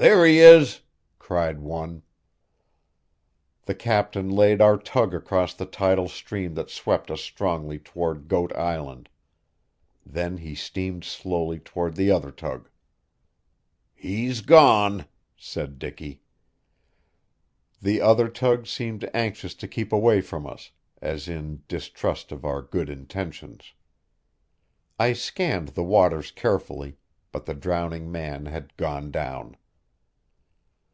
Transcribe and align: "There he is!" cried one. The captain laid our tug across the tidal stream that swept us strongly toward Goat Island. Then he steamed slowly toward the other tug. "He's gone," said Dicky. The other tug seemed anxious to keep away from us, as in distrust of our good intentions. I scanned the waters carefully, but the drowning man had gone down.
"There 0.00 0.24
he 0.24 0.38
is!" 0.38 0.82
cried 1.18 1.58
one. 1.58 2.04
The 3.64 3.74
captain 3.74 4.28
laid 4.30 4.60
our 4.62 4.76
tug 4.78 5.12
across 5.12 5.54
the 5.54 5.66
tidal 5.66 6.06
stream 6.08 6.54
that 6.54 6.70
swept 6.70 7.10
us 7.10 7.20
strongly 7.20 7.80
toward 7.80 8.28
Goat 8.28 8.52
Island. 8.54 9.08
Then 10.06 10.36
he 10.36 10.54
steamed 10.54 11.02
slowly 11.02 11.58
toward 11.58 11.96
the 11.96 12.12
other 12.12 12.30
tug. 12.30 12.68
"He's 13.92 14.40
gone," 14.40 15.06
said 15.36 15.80
Dicky. 15.80 16.22
The 17.82 18.00
other 18.00 18.28
tug 18.28 18.68
seemed 18.68 19.10
anxious 19.12 19.56
to 19.56 19.66
keep 19.66 19.92
away 19.92 20.20
from 20.20 20.46
us, 20.46 20.70
as 21.02 21.26
in 21.26 21.64
distrust 21.66 22.30
of 22.30 22.44
our 22.44 22.62
good 22.62 22.88
intentions. 22.88 23.72
I 24.96 25.12
scanned 25.12 25.70
the 25.70 25.82
waters 25.82 26.30
carefully, 26.30 26.98
but 27.32 27.46
the 27.46 27.54
drowning 27.54 28.12
man 28.12 28.46
had 28.46 28.76
gone 28.76 29.10
down. 29.10 29.56